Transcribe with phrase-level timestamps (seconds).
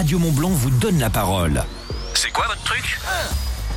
[0.00, 1.62] Radio Mont Blanc vous donne la parole.
[2.14, 2.98] C'est quoi votre truc?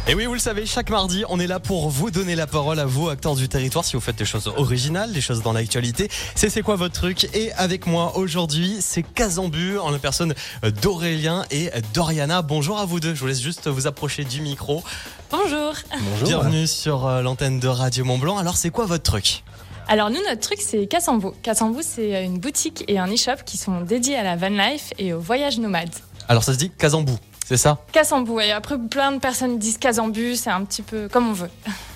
[0.08, 2.80] Et oui, vous le savez, chaque mardi, on est là pour vous donner la parole
[2.80, 6.10] à vous, acteurs du territoire, si vous faites des choses originales, des choses dans l'actualité.
[6.34, 7.28] C'est c'est quoi votre truc?
[7.34, 10.34] Et avec moi aujourd'hui, c'est Casambu, en la personne
[10.82, 12.42] d'Aurélien et Doriana.
[12.42, 13.14] Bonjour à vous deux.
[13.14, 14.82] Je vous laisse juste vous approcher du micro.
[15.30, 15.74] Bonjour.
[15.92, 16.26] Bonjour.
[16.26, 18.38] Bienvenue sur euh, l'antenne de Radio Mont Blanc.
[18.38, 19.44] Alors, c'est quoi votre truc?
[19.90, 21.36] Alors nous, notre truc, c'est Cassambo.
[21.44, 25.12] Cassambo, c'est une boutique et un e-shop qui sont dédiés à la van life et
[25.12, 25.90] au voyage nomade.
[26.28, 27.80] Alors, ça se dit Casambou, c'est ça?
[27.92, 31.50] Cassambo, et après plein de personnes disent Casambu, c'est un petit peu comme on veut.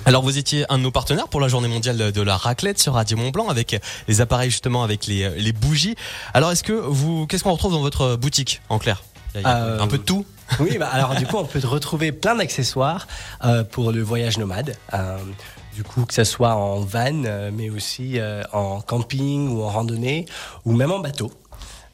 [0.05, 2.93] Alors vous étiez un de nos partenaires pour la journée mondiale de la raclette sur
[2.93, 5.95] Radio Mont Blanc avec les appareils justement avec les, les bougies.
[6.33, 9.03] Alors est-ce que vous qu'est-ce qu'on retrouve dans votre boutique en clair?
[9.35, 10.25] Il y a Euh, un peu de tout.
[10.61, 13.05] Oui, bah, alors du coup, on peut retrouver plein d'accessoires
[13.43, 14.77] euh, pour le voyage nomade.
[14.93, 15.17] Euh,
[15.75, 19.69] du coup, que ce soit en van, euh, mais aussi euh, en camping ou en
[19.69, 20.25] randonnée,
[20.65, 21.31] ou même en bateau.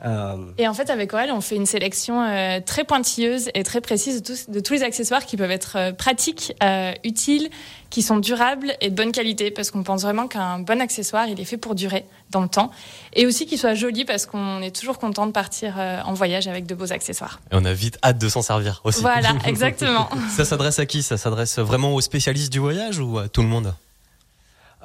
[0.05, 3.81] Euh, Et en fait, avec Aurel, on fait une sélection euh, très pointilleuse et très
[3.81, 7.49] précise de tous, de tous les accessoires qui peuvent être euh, pratiques, euh, utiles,
[7.89, 11.39] qui sont durables et de bonne qualité, parce qu'on pense vraiment qu'un bon accessoire, il
[11.39, 12.71] est fait pour durer dans le temps,
[13.13, 16.47] et aussi qu'il soit joli, parce qu'on est toujours content de partir euh, en voyage
[16.47, 17.39] avec de beaux accessoires.
[17.51, 19.01] Et on a vite hâte de s'en servir aussi.
[19.01, 20.09] Voilà, exactement.
[20.35, 21.03] Ça s'adresse à qui?
[21.03, 23.73] Ça s'adresse vraiment aux spécialistes du voyage ou à tout le monde?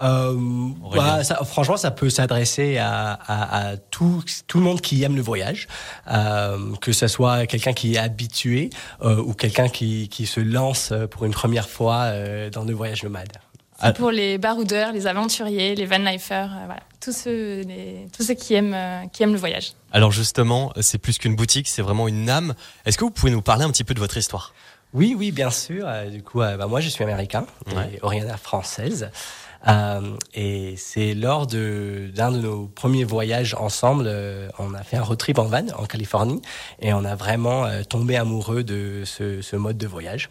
[0.03, 0.35] Euh,
[0.95, 5.17] bah, ça- franchement, ça peut s'adresser à, à- à tout, tout le monde qui aime
[5.17, 5.67] le voyage,
[6.11, 8.71] euh, que ce soit quelqu'un qui est habitué
[9.03, 13.03] euh, ou quelqu'un qui, qui se lance pour une première fois euh, dans le voyage
[13.03, 13.33] nomade.
[13.81, 18.35] C'est pour les baroudeurs, les aventuriers, les vanlifers, euh, voilà, tous ceux, les- tous ceux
[18.35, 19.73] qui aiment, euh, qui aiment le voyage.
[19.93, 22.55] Alors justement, c'est plus qu'une boutique, c'est vraiment une âme.
[22.87, 24.53] Est-ce que vous pouvez nous parler un petit peu de votre histoire?
[24.95, 25.85] Oui, oui, bien sûr.
[25.87, 27.91] Euh, du coup, euh, bah, moi, je suis américain Ouais.
[27.95, 29.11] et Oriana française.
[29.67, 34.97] Euh, et c'est lors de d'un de nos premiers voyages ensemble, euh, on a fait
[34.97, 36.41] un road trip en van en Californie
[36.81, 40.29] et on a vraiment euh, tombé amoureux de ce, ce mode de voyage.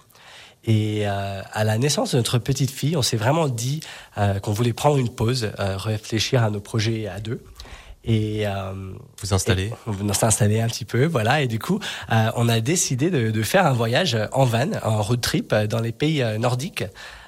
[0.67, 3.79] Et euh, à la naissance de notre petite fille, on s'est vraiment dit
[4.17, 7.41] euh, qu'on voulait prendre une pause, euh, réfléchir à nos projets à deux.
[8.09, 8.71] Et euh,
[9.21, 11.41] Vous installez et on s'est installé un petit peu, voilà.
[11.41, 11.77] Et du coup,
[12.09, 15.67] euh, on a décidé de, de faire un voyage en van, en road trip euh,
[15.67, 16.85] dans les pays euh, nordiques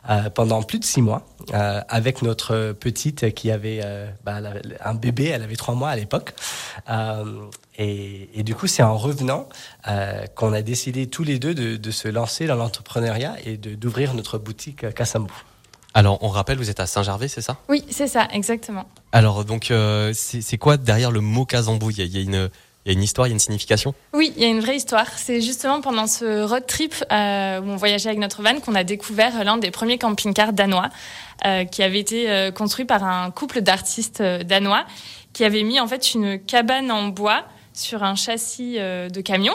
[0.09, 4.39] euh, pendant plus de six mois, euh, avec notre petite qui avait euh, bah,
[4.85, 6.33] un bébé, elle avait trois mois à l'époque.
[6.89, 7.25] Euh,
[7.77, 9.49] et, et du coup, c'est en revenant
[9.89, 13.75] euh, qu'on a décidé tous les deux de, de se lancer dans l'entrepreneuriat et de-
[13.75, 15.33] d'ouvrir notre boutique Kasambu.
[15.93, 17.57] Alors on rappelle, vous êtes à Saint-Gervais, c'est ça?
[17.67, 18.87] Oui, c'est ça, exactement.
[19.11, 22.49] Alors donc euh, c'est quoi derrière le mot Casambou il y, a, une
[22.85, 23.93] il une histoire, il y a une signification?
[24.13, 25.07] Oui, il y a une vraie histoire.
[25.17, 28.83] C'est justement pendant ce road trip euh, où on voyageait avec notre van qu'on a
[28.83, 30.89] découvert l'un des premiers camping-cars danois
[31.45, 34.85] euh, qui avait été construit par un couple d'artistes danois
[35.33, 39.53] qui avait mis en fait une cabane en bois sur un châssis de camion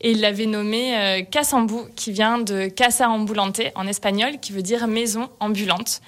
[0.00, 4.86] et il l'avait nommé Casambu qui vient de Casa Ambulante en espagnol qui veut dire
[4.86, 6.00] maison ambulante.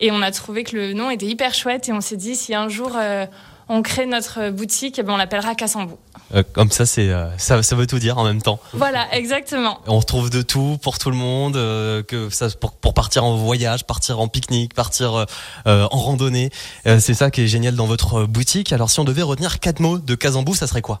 [0.00, 2.54] Et on a trouvé que le nom était hyper chouette et on s'est dit si
[2.54, 3.26] un jour euh,
[3.68, 5.94] on crée notre boutique, eh ben, on l'appellera Casambu.
[6.34, 8.60] Euh, Comme ça, c'est euh, ça, ça veut tout dire en même temps.
[8.74, 9.80] Voilà, exactement.
[9.86, 13.36] On retrouve de tout pour tout le monde, euh, que ça pour, pour partir en
[13.36, 15.24] voyage, partir en pique-nique, partir euh,
[15.66, 16.50] euh, en randonnée.
[16.86, 18.72] Euh, c'est ça qui est génial dans votre boutique.
[18.72, 21.00] Alors si on devait retenir quatre mots de Casambou, ça serait quoi?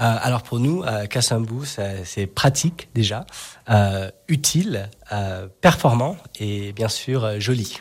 [0.00, 1.06] Euh, alors pour nous, euh,
[1.64, 3.26] ça- c'est pratique déjà,
[3.68, 7.78] euh, utile, euh, performant et bien sûr euh, joli.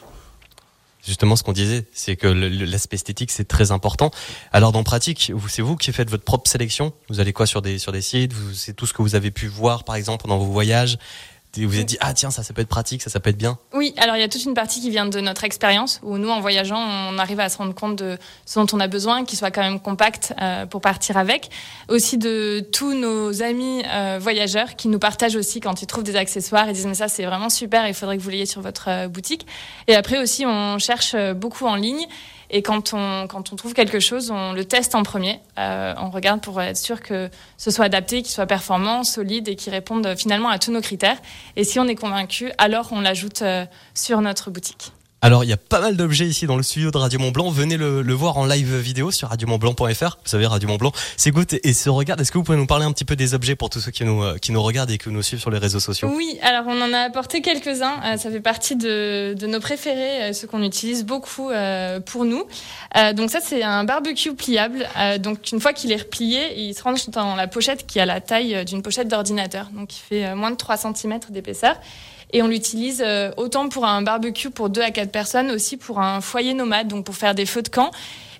[1.07, 4.11] Justement, ce qu'on disait, c'est que l'aspect esthétique c'est très important.
[4.51, 6.91] Alors dans pratique, c'est vous qui faites votre propre sélection.
[7.07, 8.33] Vous allez quoi sur des sur des sites?
[8.53, 10.97] C'est tout ce que vous avez pu voir, par exemple, pendant vos voyages?
[11.65, 13.57] Vous êtes dit ah tiens ça ça peut être pratique, ça ça peut être bien.
[13.73, 16.29] Oui, alors il y a toute une partie qui vient de notre expérience, où nous,
[16.29, 19.37] en voyageant, on arrive à se rendre compte de ce dont on a besoin, qu'il
[19.37, 21.49] soit quand même compact euh, pour partir avec.
[21.89, 26.15] Aussi de tous nos amis euh, voyageurs qui nous partagent aussi quand ils trouvent des
[26.15, 28.89] accessoires et disent mais ça c'est vraiment super, il faudrait que vous l'ayez sur votre
[28.89, 29.45] euh, boutique.
[29.87, 32.05] Et après aussi, on cherche beaucoup en ligne.
[32.49, 35.39] Et quand on, quand on trouve quelque chose, on le teste en premier.
[35.59, 39.55] Euh, on regarde pour être sûr que ce soit adapté, qu'il soit performant, solide et
[39.55, 41.17] qu'il réponde finalement à tous nos critères.
[41.55, 44.91] Et si on est convaincu, alors on l'ajoute euh, sur notre boutique.
[45.23, 47.49] Alors, il y a pas mal d'objets ici dans le studio de Radio Mont Blanc.
[47.49, 50.17] Venez le, voir en live vidéo sur radiomontblanc.fr.
[50.23, 52.21] Vous savez, Radio Mont Blanc s'écoute et se regarde.
[52.21, 54.05] Est-ce que vous pouvez nous parler un petit peu des objets pour tous ceux qui
[54.05, 56.11] nous, euh, qui nous regardent et qui nous suivent sur les réseaux sociaux?
[56.15, 57.99] Oui, alors on en a apporté quelques-uns.
[58.05, 61.49] Euh, ça fait partie de, de nos préférés, euh, ceux qu'on utilise beaucoup
[62.05, 62.45] pour nous.
[63.15, 64.87] Donc ça, c'est un barbecue pliable.
[65.19, 68.21] Donc une fois qu'il est replié, il se range dans la pochette qui a la
[68.21, 69.69] taille d'une pochette d'ordinateur.
[69.73, 71.75] Donc il fait moins de 3 cm d'épaisseur.
[72.33, 75.99] Et on l'utilise euh, autant pour un barbecue pour 2 à 4 personnes, aussi pour
[75.99, 77.91] un foyer nomade, donc pour faire des feux de camp.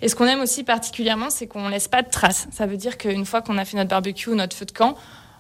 [0.02, 2.48] Et ce qu'on aime aussi particulièrement, c'est qu'on laisse pas de traces.
[2.52, 4.96] Ça veut dire qu'une fois qu'on a fait notre barbecue ou notre feu de camp,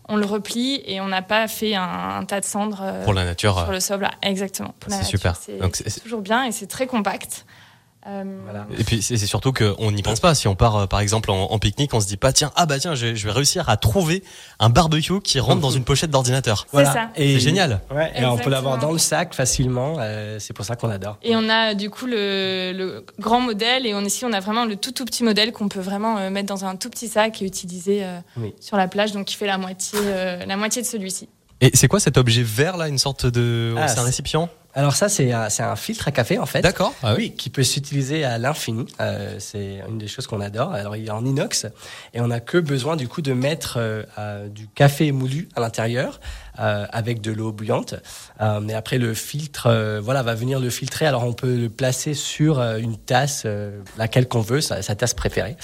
[0.10, 3.26] on le replie et on n'a pas fait un, tas de cendres euh, pour la
[3.26, 3.60] nature.
[3.60, 4.02] sur le sol.
[4.02, 4.12] Là.
[4.22, 4.74] Exactement.
[4.88, 5.36] C'est super.
[5.36, 7.46] C'est toujours bien et c'est très compact.
[8.08, 8.24] Euh,
[8.78, 10.34] et puis c'est surtout qu'on n'y pense pas.
[10.34, 12.80] Si on part euh, par exemple en, pique-nique, on se dit pas tiens ah bah
[12.80, 14.24] tiens je, vais réussir à trouver
[14.60, 16.68] un barbecue qui rentre dans une pochette d'ordinateur.
[16.72, 16.94] Voilà.
[16.94, 17.10] ça.
[17.16, 17.82] C'est génial.
[17.94, 19.98] Ouais, et on peut l'avoir dans le sac facilement.
[20.00, 21.18] Euh, c'est pour ça qu'on adore.
[21.22, 24.78] Et on a du coup le, grand modèle et on ici on a vraiment le
[24.78, 28.06] tout tout petit modèle qu'on peut vraiment mettre dans un tout petit sac et utiliser
[28.60, 30.00] sur la plage, donc qui fait la moitié
[30.46, 31.28] la moitié de celui-ci.
[31.60, 34.50] Et c'est quoi cet objet vert là, une sorte de, ah, c'est un récipient?
[34.78, 36.62] Alors ça, c'est un, un, filtre à café en fait.
[36.62, 36.94] D'accord.
[37.02, 37.32] Ah oui.
[37.32, 38.86] qui peut s'utiliser à l'infini.
[39.02, 40.72] Euh, c'est une des choses qu'on adore.
[40.72, 41.66] Alors il est en inox
[42.14, 46.20] et on n'a que besoin du coup de mettre euh, du café moulu à l'intérieur
[46.58, 47.96] avec de l'eau bouillante.
[48.42, 51.06] Euh, mais après le filtre, euh, voilà, va venir le filtrer.
[51.06, 53.46] Alors on peut le placer sur une tasse,
[53.98, 55.58] laquelle qu'on veut, sa, tasse préférée.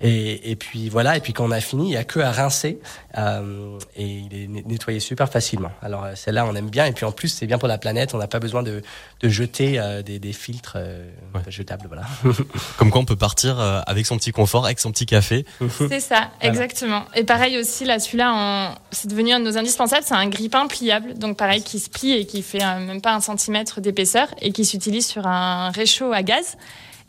[0.00, 1.16] Et, et, puis voilà.
[1.16, 2.80] Et puis quand on a fini, il y a que à rincer
[3.16, 5.70] et il est nettoyé super facilement.
[5.82, 6.86] Alors celle-là, on aime bien.
[6.86, 8.14] Et puis en plus, c'est bien pour la planète.
[8.14, 8.82] On n'a pas besoin de,
[9.24, 11.10] de jeter euh, des, des, filtres euh,
[11.48, 11.86] jetables.
[11.86, 12.04] Voilà.
[12.76, 15.46] Comme quoi on peut partir euh, avec son petit confort, avec son petit café.
[15.88, 17.04] C'est ça, exactement.
[17.14, 20.04] Et pareil aussi, là, celui-là, c'est devenu un de nos indispensables.
[20.04, 23.20] C'est un grille-pain pliable, donc pareil, qui se plie et qui fait même pas un
[23.20, 26.56] centimètre d'épaisseur et qui s'utilise sur un réchaud à gaz.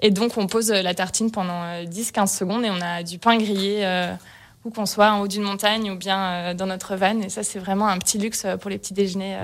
[0.01, 3.85] Et donc, on pose la tartine pendant 10-15 secondes et on a du pain grillé
[4.63, 7.19] où qu'on soit en haut d'une montagne ou bien dans notre van.
[7.21, 9.37] Et ça, c'est vraiment un petit luxe pour les petits déjeuners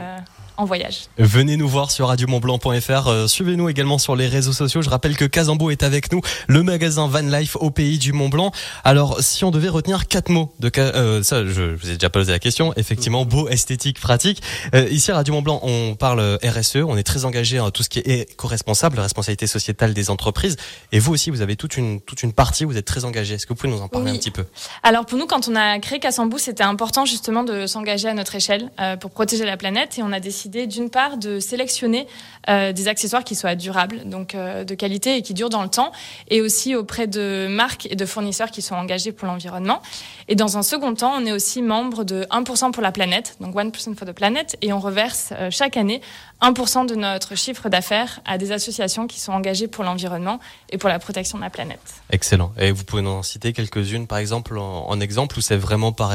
[0.62, 1.06] en voyage.
[1.18, 3.08] Venez nous voir sur radiomontblanc.fr.
[3.08, 4.82] Euh, suivez-nous également sur les réseaux sociaux.
[4.84, 8.30] Je rappelle que Casambo est avec nous, le magasin Van Life au pays du Mont
[8.30, 8.52] Blanc.
[8.84, 12.32] Alors, si on devait retenir quatre mots de euh, ça, je, vous ai déjà posé
[12.32, 12.74] la question.
[12.78, 14.42] Effectivement, beau, esthétique, pratique.
[14.76, 16.78] Euh, ici à Radio Mont Blanc, on parle RSE.
[16.78, 20.58] On est très engagé en tout ce qui est éco-responsable, responsabilité sociétale des entreprises.
[20.92, 22.66] Et vous aussi, vous avez toute une toute une partie.
[22.66, 23.36] Vous êtes très engagé.
[23.36, 24.46] Est-ce que vous pouvez nous en parler un petit peu?
[24.84, 28.36] Alors pour nous, quand on a créé Casambo, c'était important justement de s'engager à notre
[28.36, 28.70] échelle
[29.00, 32.08] pour protéger la planète et on a décidé d'une part de sélectionner
[32.50, 35.70] euh, des accessoires qui soient durables, donc euh, de qualité et qui durent dans le
[35.70, 35.92] temps,
[36.30, 39.82] et aussi auprès de marques et de fournisseurs qui sont engagés pour l'environnement.
[40.28, 43.56] Et dans un second temps, on est aussi membre de 1% pour la planète, donc
[43.56, 46.02] 1% for the planet, et on reverse euh, chaque année
[46.42, 50.40] 1% de notre chiffre d'affaires à des associations qui sont engagées pour l'environnement
[50.70, 51.80] et pour la protection de la planète.
[52.10, 52.52] Excellent.
[52.58, 56.14] Et vous pouvez nous en citer quelques-unes, par exemple, en, exemple, où c'est vraiment par,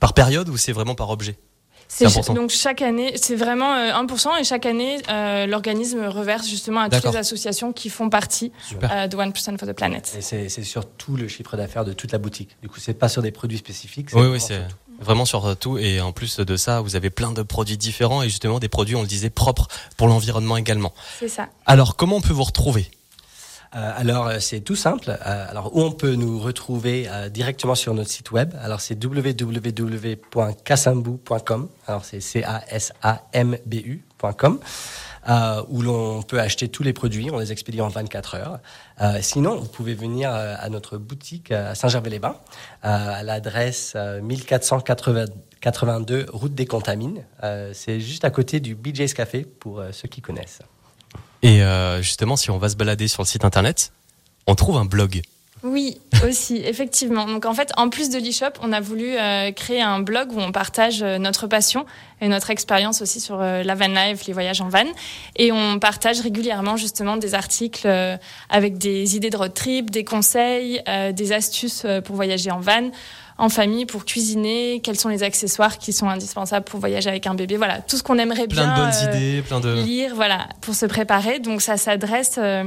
[0.00, 1.36] par période ou c'est vraiment par objet?
[2.34, 6.88] Donc chaque année, c'est vraiment 1% euh, et chaque année, euh, l'organisme reverse justement à
[6.88, 8.52] toutes les associations qui font partie
[8.82, 10.16] euh, de 1% for the Planet.
[10.16, 12.56] Et c'est sur tout le chiffre d'affaires de toute la boutique.
[12.62, 14.08] Du coup, c'est pas sur des produits spécifiques.
[14.14, 14.62] Oui, oui, c'est
[15.00, 15.78] vraiment sur tout.
[15.78, 18.96] Et en plus de ça, vous avez plein de produits différents et justement des produits,
[18.96, 20.92] on le disait, propres pour l'environnement également.
[21.18, 21.48] C'est ça.
[21.66, 22.90] Alors, comment on peut vous retrouver?
[23.72, 25.10] Alors euh, c'est tout simple.
[25.10, 28.54] Euh, alors où on peut nous retrouver directement sur notre site web.
[28.62, 31.68] Alors c'est www.kasambu.com.
[31.86, 34.60] Alors c'est c a s a m b u.com.
[35.28, 38.58] Euh, où l'on peut acheter tous les produits, on les expédie en 24 heures.
[39.02, 42.36] Euh, sinon, vous pouvez venir à notre boutique à Saint-Gervais-les-Bains,
[42.82, 47.22] à l'adresse 1482 route des Contamines.
[47.74, 50.60] C'est juste à côté du BJ's Café pour ceux qui connaissent.
[51.42, 53.92] Et euh, justement, si on va se balader sur le site internet,
[54.46, 55.22] on trouve un blog.
[55.62, 57.26] Oui, aussi, effectivement.
[57.26, 60.40] Donc en fait, en plus de l'e-shop, on a voulu euh, créer un blog où
[60.40, 61.86] on partage euh, notre passion
[62.20, 64.84] et notre expérience aussi sur la van life, les voyages en van.
[65.36, 67.88] Et on partage régulièrement justement des articles
[68.50, 70.82] avec des idées de road trip, des conseils,
[71.14, 72.90] des astuces pour voyager en van
[73.40, 77.34] en famille pour cuisiner, quels sont les accessoires qui sont indispensables pour voyager avec un
[77.34, 77.56] bébé.
[77.56, 80.46] Voilà, tout ce qu'on aimerait plein bien de bonnes euh, idées, plein de lire, voilà,
[80.60, 81.38] pour se préparer.
[81.38, 82.64] Donc ça s'adresse euh,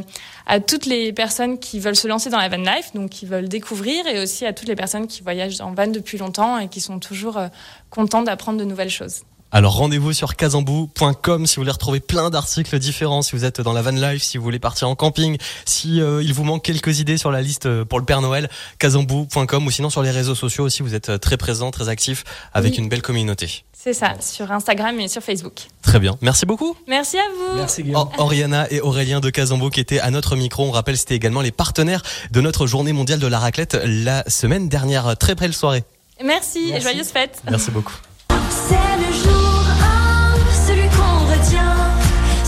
[0.47, 3.49] à toutes les personnes qui veulent se lancer dans la van life, donc qui veulent
[3.49, 6.81] découvrir, et aussi à toutes les personnes qui voyagent en van depuis longtemps et qui
[6.81, 7.47] sont toujours euh,
[7.91, 9.21] contents d'apprendre de nouvelles choses.
[9.55, 13.71] Alors rendez-vous sur kazambou.com si vous voulez retrouver plein d'articles différents, si vous êtes dans
[13.71, 16.99] la van life, si vous voulez partir en camping, si euh, il vous manque quelques
[16.99, 20.33] idées sur la liste euh, pour le Père Noël, kazambou.com ou sinon sur les réseaux
[20.33, 23.63] sociaux aussi, vous êtes euh, très présent, très actif avec une belle communauté.
[23.73, 25.67] C'est ça, sur Instagram et sur Facebook.
[25.83, 26.17] Très bien.
[26.21, 26.75] Merci beaucoup.
[26.87, 27.55] Merci à vous.
[27.57, 28.09] Merci Guillaume.
[28.17, 30.63] Oriana et Aurélien de Kazambo qui étaient à notre micro.
[30.63, 34.67] On rappelle, c'était également les partenaires de notre journée mondiale de la raclette la semaine
[34.67, 35.15] dernière.
[35.15, 35.83] Très belle soirée.
[36.23, 37.43] Merci, et joyeuses fêtes.
[37.47, 37.93] Merci beaucoup.
[38.49, 39.42] C'est le jour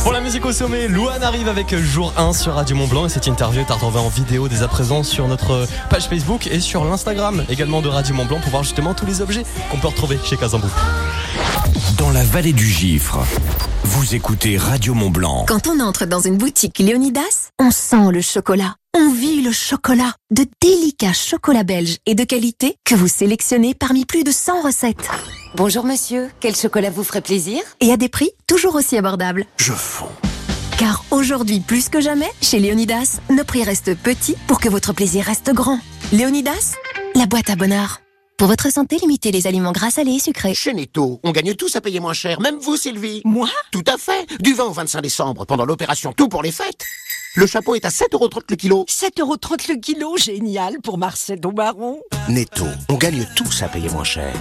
[0.06, 3.10] Pour la musique au sommet, Louane arrive avec jour 1 sur Radio Mont Blanc et
[3.10, 6.60] cette interview est à retrouver en vidéo dès à présent sur notre page Facebook et
[6.60, 9.88] sur l'Instagram également de Radio Mont Blanc pour voir justement tous les objets qu'on peut
[9.88, 10.68] retrouver chez Kazambou.
[11.98, 13.18] Dans la vallée du Gifre,
[13.84, 15.46] vous écoutez Radio Mont Blanc.
[15.48, 18.76] Quand on entre dans une boutique Léonidas, on sent le chocolat.
[18.98, 24.06] On vit le chocolat, de délicats chocolats belges et de qualité que vous sélectionnez parmi
[24.06, 25.10] plus de 100 recettes.
[25.56, 27.62] Bonjour monsieur, quel chocolat vous ferait plaisir?
[27.82, 29.48] Et à des prix toujours aussi abordables.
[29.58, 30.08] Je fonds.
[30.80, 35.26] Car aujourd'hui, plus que jamais, chez Léonidas, nos prix restent petits pour que votre plaisir
[35.26, 35.82] reste grand.
[36.14, 36.76] Léonidas,
[37.16, 38.00] la boîte à bonheur.
[38.38, 40.54] Pour votre santé, limitez les aliments gras, salés et sucrés.
[40.54, 43.22] Chez Netto, on gagne tous à payer moins cher, même vous, Sylvie.
[43.26, 43.50] Moi?
[43.72, 44.26] Tout à fait.
[44.42, 46.86] Du 20 au 25 décembre, pendant l'opération Tout pour les fêtes.
[47.38, 48.86] Le chapeau est à 7,30€ le kilo.
[48.88, 52.00] 7,30€ le kilo, génial pour Marcel au baron.
[52.30, 54.34] Netto, on gagne tous à payer moins cher.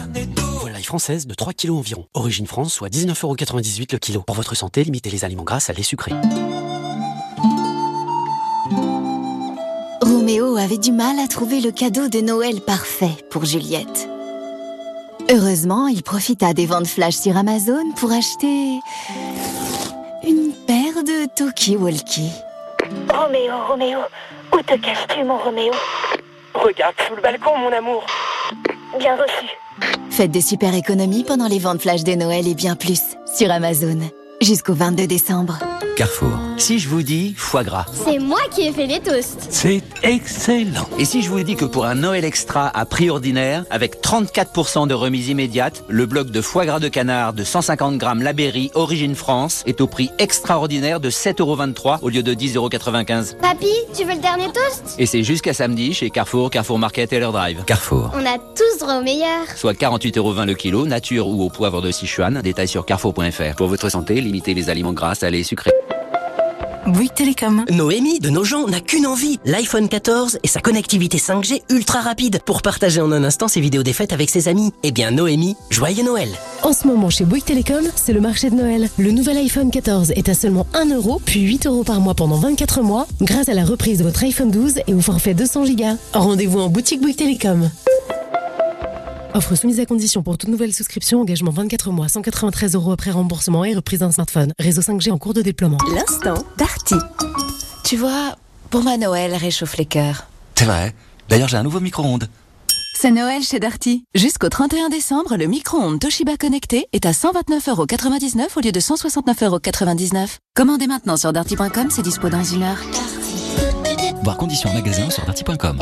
[0.60, 2.06] Volaille française de 3 kg environ.
[2.14, 4.22] Origine France, soit 19,98€ le kilo.
[4.22, 6.12] Pour votre santé, limitez les aliments gras, salés, sucrés.
[10.00, 14.08] Roméo avait du mal à trouver le cadeau de Noël parfait pour Juliette.
[15.32, 18.78] Heureusement, il profita des ventes flash sur Amazon pour acheter
[20.22, 22.30] une paire de Toki Walkie.
[23.16, 23.98] Roméo, Roméo,
[24.52, 25.72] où te caches-tu, mon Roméo
[26.54, 28.04] Regarde sous le balcon, mon amour.
[28.98, 29.46] Bien reçu.
[30.10, 33.98] Faites des super économies pendant les ventes flash de Noël et bien plus sur Amazon.
[34.40, 35.58] Jusqu'au 22 décembre.
[35.96, 36.32] Carrefour.
[36.56, 37.86] Si je vous dis foie gras.
[37.92, 39.46] C'est moi qui ai fait les toasts.
[39.50, 40.88] C'est excellent.
[40.98, 44.88] Et si je vous dis que pour un Noël extra à prix ordinaire, avec 34%
[44.88, 49.14] de remise immédiate, le bloc de foie gras de canard de 150 grammes Laberry, origine
[49.14, 53.36] France, est au prix extraordinaire de 7,23€ au lieu de 10,95€.
[53.36, 53.66] Papy,
[53.96, 54.96] tu veux le dernier toast?
[54.98, 57.62] Et c'est jusqu'à samedi chez Carrefour, Carrefour Market et leur drive.
[57.66, 58.10] Carrefour.
[58.14, 59.46] On a tous droit au meilleur.
[59.54, 62.40] Soit 48,20€ le kilo, nature ou au poivre de Sichuan.
[62.42, 63.54] Détail sur carrefour.fr.
[63.56, 65.73] Pour votre santé, limitez les aliments gras, salés et sucrés.
[66.86, 67.64] Bouygues Télécom.
[67.70, 69.38] Noémie, de nos gens, n'a qu'une envie.
[69.44, 73.82] L'iPhone 14 et sa connectivité 5G ultra rapide pour partager en un instant ses vidéos
[73.82, 74.72] des fêtes avec ses amis.
[74.82, 76.28] Eh bien, Noémie, joyeux Noël.
[76.62, 78.90] En ce moment, chez Bouygues Télécom, c'est le marché de Noël.
[78.98, 82.36] Le nouvel iPhone 14 est à seulement 1 euro, puis 8 euros par mois pendant
[82.36, 85.84] 24 mois, grâce à la reprise de votre iPhone 12 et au forfait 200 Go.
[86.12, 87.70] Rendez-vous en boutique Bouygues Télécom.
[89.36, 93.64] Offre soumise à condition pour toute nouvelle souscription, engagement 24 mois, 193 euros après remboursement
[93.64, 94.52] et reprise d'un smartphone.
[94.60, 95.78] Réseau 5G en cours de déploiement.
[95.92, 96.94] L'instant Darty.
[97.82, 98.36] Tu vois,
[98.70, 100.28] pour moi, Noël réchauffe les cœurs.
[100.54, 100.94] C'est vrai.
[101.28, 102.28] D'ailleurs, j'ai un nouveau micro-ondes.
[102.94, 104.04] C'est Noël chez Darty.
[104.14, 110.36] Jusqu'au 31 décembre, le micro-ondes Toshiba connecté est à 129,99€ au lieu de 169,99€.
[110.54, 112.78] Commandez maintenant sur darty.com, c'est dispo dans une heure.
[114.22, 115.80] Voir conditions en magasin sur darty.com.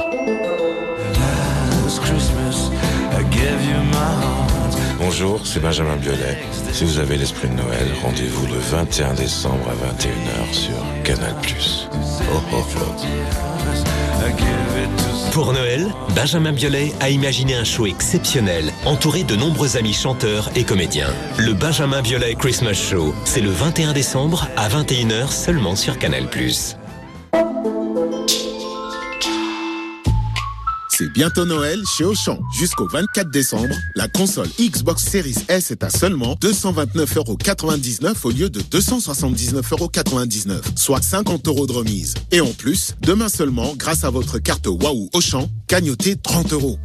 [4.98, 6.38] Bonjour, c'est Benjamin Biolay.
[6.72, 11.34] Si vous avez l'esprit de Noël, rendez-vous le 21 décembre à 21h sur Canal+.
[12.32, 13.02] Oh, oh, oh.
[15.32, 20.64] Pour Noël, Benjamin Biolay a imaginé un show exceptionnel, entouré de nombreux amis chanteurs et
[20.64, 21.12] comédiens.
[21.38, 26.28] Le Benjamin Biolay Christmas Show, c'est le 21 décembre à 21h seulement sur Canal+.
[31.02, 32.38] C'est bientôt Noël chez Auchan.
[32.52, 38.60] Jusqu'au 24 décembre, la console Xbox Series S est à seulement 229,99€ au lieu de
[38.60, 42.14] 279,99€, soit 50 euros de remise.
[42.30, 46.78] Et en plus, demain seulement, grâce à votre carte Wahoo Auchan, gagnotez 30 euros.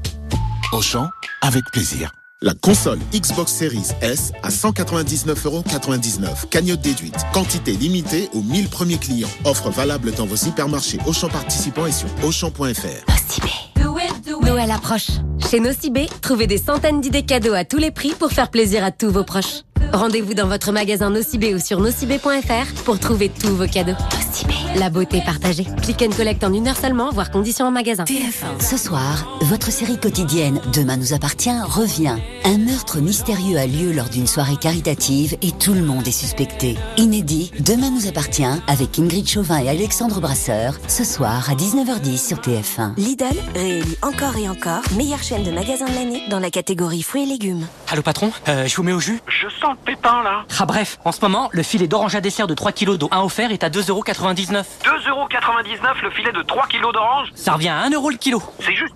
[0.73, 1.07] Auchan,
[1.43, 2.11] avec plaisir.
[2.41, 6.49] La console Xbox Series S à 199,99€.
[6.49, 7.17] Cagnotte déduite.
[7.33, 9.29] Quantité limitée aux 1000 premiers clients.
[9.45, 13.66] Offre valable dans vos hypermarchés Auchan participants et sur Auchan.fr.
[14.47, 15.09] Noël approche.
[15.51, 18.91] Chez Nocibé, trouvez des centaines d'idées cadeaux à tous les prix pour faire plaisir à
[18.91, 19.63] tous vos proches.
[19.93, 23.95] Rendez-vous dans votre magasin Nocibé ou sur nocibé.fr pour trouver tous vos cadeaux.
[24.75, 25.65] La beauté partagée.
[25.81, 28.05] Click and collect en une heure seulement, voire conditions en magasin.
[28.59, 32.15] Ce soir, votre série quotidienne Demain nous appartient revient.
[32.43, 36.77] Un meurtre mystérieux a lieu lors d'une soirée caritative et tout le monde est suspecté.
[36.97, 42.37] Inédit, Demain nous appartient avec Ingrid Chauvin et Alexandre Brasseur, ce soir à 19h10 sur
[42.37, 42.95] TF1.
[42.97, 43.25] Lidl
[43.55, 47.25] réélu encore et encore meilleure chaîne de magasins de l'année dans la catégorie fruits et
[47.25, 47.65] légumes.
[47.89, 49.19] Allô patron, euh, je vous mets au jus?
[49.27, 50.43] Je sens le pépin là.
[50.59, 53.21] Ah bref, en ce moment, le filet d'orange à dessert de 3 kg dont un
[53.21, 54.63] offert est à 2,99€.
[54.83, 58.41] 2,99€ le filet de 3 kg d'orange Ça revient à 1€ le kilo.
[58.59, 58.95] C'est juste